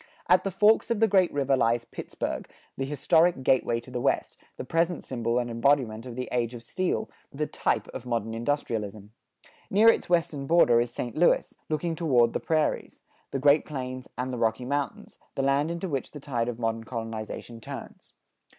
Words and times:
At 0.27 0.43
the 0.43 0.49
forks 0.49 0.89
of 0.89 0.99
the 0.99 1.07
great 1.07 1.31
river 1.31 1.55
lies 1.55 1.85
Pittsburgh, 1.85 2.49
the 2.75 2.85
historic 2.85 3.43
gateway 3.43 3.79
to 3.81 3.91
the 3.91 4.01
West, 4.01 4.35
the 4.57 4.63
present 4.63 5.03
symbol 5.03 5.37
and 5.37 5.47
embodiment 5.47 6.07
of 6.07 6.15
the 6.15 6.27
age 6.31 6.55
of 6.55 6.63
steel, 6.63 7.07
the 7.31 7.45
type 7.45 7.87
of 7.89 8.07
modern 8.07 8.33
industrialism. 8.33 9.11
Near 9.69 9.89
its 9.89 10.09
western 10.09 10.47
border 10.47 10.79
is 10.81 10.89
St. 10.91 11.15
Louis, 11.15 11.55
looking 11.69 11.93
toward 11.95 12.33
the 12.33 12.39
Prairies, 12.39 13.01
the 13.29 13.37
Great 13.37 13.63
Plains 13.63 14.07
and 14.17 14.33
the 14.33 14.39
Rocky 14.39 14.65
Mountains, 14.65 15.19
the 15.35 15.43
land 15.43 15.69
into 15.69 15.87
which 15.87 16.09
the 16.09 16.19
tide 16.19 16.49
of 16.49 16.57
modern 16.57 16.83
colonization 16.83 17.61
turns. 17.61 18.13